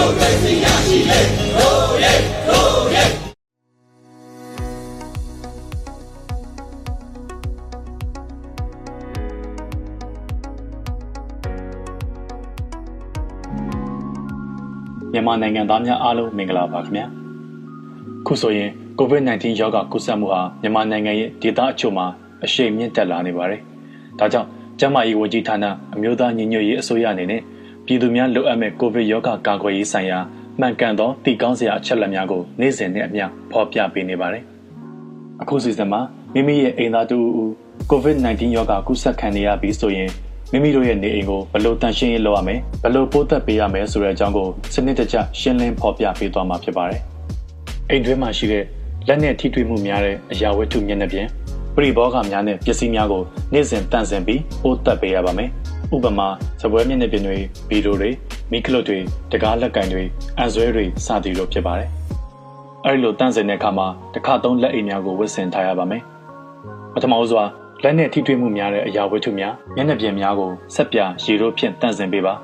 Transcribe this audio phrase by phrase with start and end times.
[0.00, 1.20] မိုကရေစီရရှိလေ
[1.56, 2.14] တို့ရဲ
[2.48, 3.04] တို့ရဲ
[15.12, 17.06] မြန်မာနိုင်ငံသားများအားလုံးမင်္ဂလာပါခင်ဗျာ
[18.26, 22.06] ခုဆိုရင် COVID-19 ရောဂါကူးစက်မှုဟာမြန်မာနိုင်ငံရဲ့ဒေသအချို့မှာ
[22.44, 23.60] အရှိန်မြင့်တက်လာနေပါတယ်
[24.18, 24.48] ဒါကြောင့်
[24.78, 25.64] ကျန်းမာရေးဝန်ကြီးဌာန
[25.94, 27.42] အမျိုးသားညီညွတ်ရေးအစိုးရအနေနဲ့
[27.86, 30.18] ပြည်သူများလိုအပ်မဲ့ကိုဗစ်ရောဂါကာကွယ်ရေးဆိုင်ရာ
[30.60, 34.44] မှန်ကန်သောတည်ကောင်းစရာအချက်အလက်များကိုနေ့စဉ်နဲ့အမျှဖော်ပြပေးနေပါတယ်
[35.42, 36.00] အခုစီစဉ်မှာ
[36.34, 37.44] မိမိရဲ့အိမ်သားတူအူ
[37.90, 40.10] COVID-19 ရောဂါကူးစက်ခံနေရပြီဆိုရင်
[40.52, 47.00] မိမိတို့ရဲ့နေအိမ်ကိုဘယ်လိုတန်ရှင်းရေးလုပ်ရမလဲဘယ်လိုပိုးသက်ပေးရမလဲဆိုတဲ့အကြောင်းကိုစနစ်တကျရှင်းလင်းဖော်ပြပေးသွားမှာဖြစ်ပါတယ်
[47.90, 48.64] အိမ်တွင်းမှာရှိတဲ့
[49.08, 51.26] လက်နဲ့ထိတွေ့မှုများတဲ့အရာဝတ္ထုမျက်နှာပြင်
[51.74, 53.22] ပရိဘောဂများနဲ့ပစ္စည်းများကို
[53.52, 55.50] နေ့စဉ်တန့်စင်ပြီးပိုးသက်ပေးရပါမယ်
[55.94, 56.28] ဥပမာ
[56.62, 57.36] စပွဲမျက်နှာပြင်တွေ
[57.70, 58.10] ဗီဒီယိုတွေ
[58.50, 58.98] မိခလုတ်တွေ
[59.32, 60.04] တကားလက်ကင်တွေ
[60.38, 61.88] အံဆွဲတွေစသည်တို့ဖြစ်ပါတယ်
[62.84, 66.02] အဲဒီလိုတန့်စင်တဲ့အခါမှာတစ်ခါသုံးလက်အိမ်များကိုဝတ်ဆင်ထားရပါမယ်
[66.94, 67.44] ပထမဦးစွာ
[67.82, 72.34] လက်နဲ့ထိတွေ့မှုများတဲ့အရာဝတ္ထုများမျက်နှာပြင်များကိုဆက်ပြရေတို့ဖြင့်တန့်စင်ပေးပါ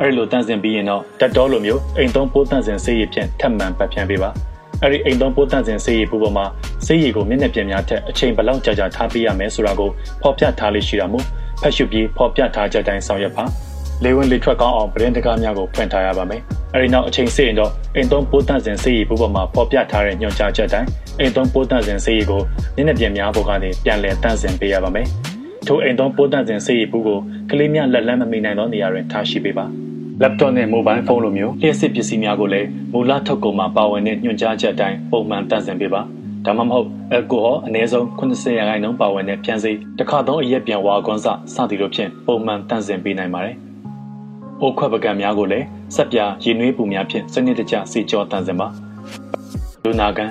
[0.00, 4.30] အဲဒီလိုတန့်စင်ပြီးရင်တော့တက်တော်လိုမျိုးအိမ်သုံးပိုးတန့်စင်ဆေးရည်ဖြင့်ထပ်မံပတ်ဖြန်းပေးပါ
[4.82, 6.46] အဲ့ဒီအိမ်သုံးပိုးတန့်စင်ဆေးရည်ပူပေါ်မှာ
[6.86, 9.90] ဆေးရည်ကိုမျက်နှာပြင်များထက်အချိန်ဘယ်လောက်ကြာကြာထားပေးရမယ်ဆိုတာကို
[10.22, 11.24] ဖော်ပြထားလေးရှိတာမို့
[11.62, 13.44] ဖတ်ရှုပြီးဖော်ပြထားချက်တိုင်းဆောင်ရွက်ပါ
[14.04, 16.40] လေဝင်လေထွက်ကောင်းအောင်ပရင်တကားများကိုဖွင့်ထားရပါမယ်
[16.74, 20.88] အဲဒီနောက်အချိန်စေ့ရင်တော့အိမ်သုံးပိုးတန့်စင်ဆေးရည်ပူပေါ်မှာဖော်ပြထားတဲ့ညွှန်ကြားချက်တိုင်း
[21.20, 22.40] အိမ်သုံးပိုးတန့်စင်ဆေးရည်ကို
[22.76, 25.06] မျက်နှာပြင်များပေါ်ကနေပြန်လည်တန့်စင်ပေးရပါမယ်
[25.66, 27.18] ထိုအိမ်သုံးပိုးတန့်စင်ဆေးရည်ပူကို
[27.50, 29.66] ကလေးများလက်လန်းမမိနိုင်သောနေရာတွင်ထားရှိပေးပါ
[30.22, 36.02] laptop နဲ့ mobile phone လိုမျိုးလျှက်စစ်ပစ္စည်းများကိုလည်းမူလထုတ်ကုန်မှာပါဝင်တဲ့ညွှန်ကြားချက်အတိုင်းပုံမှန်တန့်စင်ပေးပါ
[36.46, 43.56] ဒါမှမဟုတ်အယ်ကိုဟောအနည်းဆုံး80ရာခိုင်နှုန်းပါဝင်တဲ့ဖြန်းစိတစ်ခါသုံးအရက်ပြန်ဝါကွန်းစစသည်တို့ဖြင့်ပုံမှန်တန့်စင်ပေးနိုင်ပါတယ်။
[44.60, 48.68] အိုးခွက်ပကံများကိုလည်းစက်ပြရေနွေးပူများဖြင့်စနစ်တကျစေကြောတန့်စင်ပါ။
[49.84, 50.30] လူနာကန်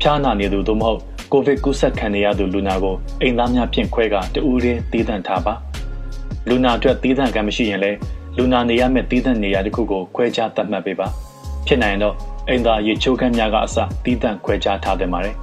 [0.00, 1.00] ဖျားနာနေသူသို့မဟုတ်
[1.32, 5.54] ကိုဗစ်ကူးစက်ခံနေရသူလူနာကိုအိမ်သားများဖြင့်ခွဲကတူးရင်းတည်တံ့ထားပါ။
[6.48, 7.98] လူနာအတွက်တည်တံ့ကံမရှိရင်လည်း
[8.36, 11.06] လူနာနေရမယ့်တည်တံ့နေရာတစ်ခုကိုခွဲခြားသတ်မှတ်ပေးပါ
[11.66, 12.14] ဖြစ်နိုင်တော့
[12.48, 15.36] အိမ်သာရေချိုးခန်းများကအစတည်တံ့ခွဲခြားထားသင့်ပါတယ်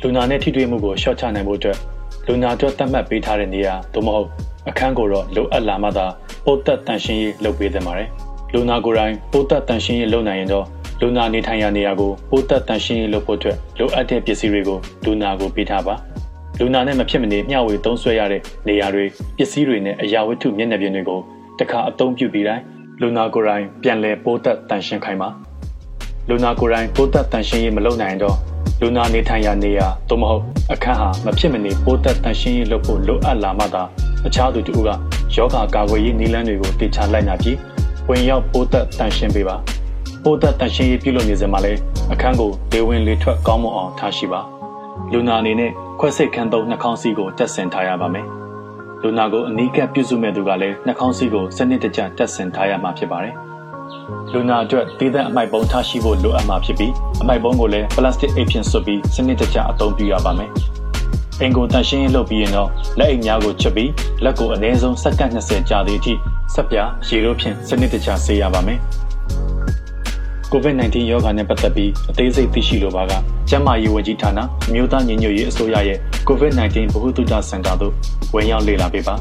[0.00, 1.78] လူနာနဲ့ထိတွေ့မှုကိုရှော့ချနိုင်ဖို့အတွက်
[2.26, 4.28] လူနာအတွက်သတ်မှတ်ပေးထားတဲ့နေရာသို့မဟုတ်
[4.68, 6.06] အခန်းကိုတော့လိုအပ်လာမှသာ
[6.44, 8.08] ပိုးသက်တန်ရှင်းရေးလုပ်ပေးသင့်ပါတယ်
[8.52, 10.66] လူနာကိုယ်တိုင်ပိုးသက်တန်ရှင်းရေးလုပ်နိုင်ရင်တော့
[11.00, 15.94] လူနာနေထိုင်ရာနေရာကိုပိုးသက်တန်ရှင်းရေးလုပ်ဖို့အတွက်လိုအပ်တဲ့ပစ္စည်းတွေကိုလူနာကိုပေးထားပါ
[16.58, 19.04] လူနာနဲ့မဖြစ်မနေမျှဝေသုံးစွဲရတဲ့နေရာတွေ
[19.36, 21.20] ပစ္စည်းတွေနဲ့အရာဝတ္ထုမျက်နှာပြင်တွေကို
[21.58, 22.62] တခါအသုံးပြုပြီးတိုင်း
[23.00, 25.30] လူနာကိုယ်တိုင်ပြန်လည်ပိုးသက်တန်ရှင်းခိုင်းပါ
[26.30, 28.36] လူနာကိုယ်တိုင်ပိုးသက်တန်ရှင်းရေးမလုပ်နိုင်တော့
[28.80, 33.82] လူနာနေထိုင်ရာနေရာသို့မဟုတ်အခန်းဟာမဖြစ်မနေပိုးသက်တန်ရှင်းရေးလုပ်ဖို့လိုအပ်လာမှသာ
[34.26, 34.90] အခြားသူတို့က
[35.34, 37.56] ယောဂကာကွယ်ရေးနည်းလမ်းတွေကိုတေချာလိုက်နာပြီး
[38.08, 39.56] ဝင်ရောက်ပိုးသက်တန်ရှင်းပေးပါ
[40.24, 41.80] ပိုးသက်တန်ရှင်းရေးပြုလုပ်နေစဉ်မှာလည်း
[42.12, 44.40] အခန်းကိုလေဝင်လေထွက်ကောင်းမွန်အောင်ထားရှိပါ
[45.12, 48.26] လူနာအနေနဲ့ခွက်စိတ်ခန်းသုံးနှာခေါင်းစီးကိုတက်ဆင်ထားရပါမယ်
[49.02, 53.36] လူနာကိုအနီးကပ်ပြုစုမဲ့သူကလည်းနှာခေါင်းစီးကိုစနစ်တကျတက်ဆင်ထားရမှာဖြစ်ပါတယ်။
[54.32, 60.50] လူနာအတွက်တည်တဲ့အမိုက်ပုံထားရှိဖို့လိုအပ်မှာဖြစ်ပြီးအမိုက်ပုံကိုလည်းပလတ်စတစ်အိတ်ဖြင့်ဆွတ်ပြီးစနစ်တကျအသုံးပြုရပါမယ်။
[61.42, 62.68] အင်ကိုတန်ရှင်းရေးလုပ်ပြီးရင်တော့
[62.98, 63.90] လက်အိတ်များကိုချက်ပြီး
[64.24, 66.14] လက်ကိုအနည်းဆုံးစက္ကန့်20ကြာသည့်အထိ
[66.54, 66.76] ဆက်ပြ
[67.08, 68.80] ရေတို့ဖြင့်စနစ်တကျဆေးရပါမယ်။
[70.52, 73.12] COVID-19 ရောဂါနဲ့ပတ်သက်ပြီးအသေးစိတ်သိရှိလိုပါက
[73.48, 74.38] ကျန်းမာရေးဝန်ကြီးဌာန
[74.68, 77.92] အမျိုးသားညီညွတ်ရေးအစိုးရရဲ့ COVID-19 ဗဟုသုတစင်တာသို့
[78.34, 79.14] ဝင်ရောက်လေ့လာပေးပါ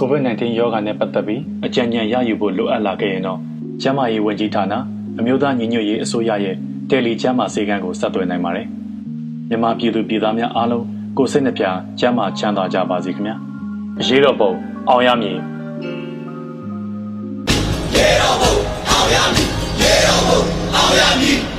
[0.00, 3.40] COVID-19 ရောဂါနဲ့ပတ်သက်ပြီးအကြံဉာဏ်ရယူဖို့လိုအပ်လာခဲ့ရင်တော့
[3.82, 4.74] ကျန်းမာရေးဝန်ကြီးဌာန
[5.18, 6.56] အမျိုးသားညီညွတ်ရေးအစိုးရရဲ့
[6.90, 8.66] တယ်လီကျန်းမာစေကန်းကိုဆက်သွယ်နိုင်ပါတယ်။
[9.48, 10.84] မြန်မာပြည်သူပြည်သားများအားလုံး
[11.18, 11.64] ကိုစိတ်နှပြ
[12.00, 13.36] ကျန်းမာချမ်းသာကြပါစေခင်ဗျာ။
[14.00, 14.52] အရေးတော်ပုံ
[14.88, 15.36] အောင်ရမည်
[17.94, 18.54] ရေတော်ပုံ
[18.90, 19.48] အောင်ရမည်
[19.82, 20.40] ရေတော်ပုံ
[20.76, 21.49] အောင်ရမည်